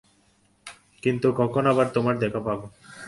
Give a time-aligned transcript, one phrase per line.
[1.03, 2.65] কিন্তু কখন আবার তোমার দেখা পাবো?